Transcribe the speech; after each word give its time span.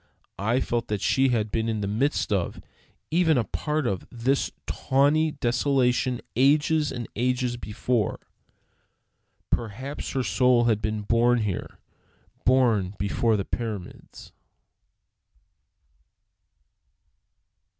I 0.39 0.61
felt 0.61 0.87
that 0.87 0.99
she 0.99 1.29
had 1.29 1.51
been 1.51 1.69
in 1.69 1.81
the 1.81 1.87
midst 1.87 2.33
of, 2.33 2.59
even 3.11 3.37
a 3.37 3.43
part 3.43 3.85
of, 3.85 4.07
this 4.09 4.49
tawny 4.65 5.33
desolation 5.33 6.21
ages 6.35 6.91
and 6.91 7.07
ages 7.15 7.55
before. 7.55 8.19
Perhaps 9.51 10.13
her 10.13 10.23
soul 10.23 10.63
had 10.63 10.81
been 10.81 11.01
born 11.03 11.41
here, 11.41 11.77
born 12.45 12.95
before 12.97 13.37
the 13.37 13.45
pyramids. 13.45 14.31